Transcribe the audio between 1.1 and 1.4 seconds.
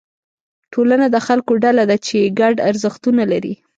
د